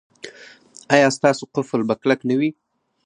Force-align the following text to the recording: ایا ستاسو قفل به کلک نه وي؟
ایا 0.93 1.07
ستاسو 1.17 1.43
قفل 1.55 1.81
به 1.87 1.95
کلک 2.01 2.19
نه 2.29 2.35
وي؟ 2.39 2.49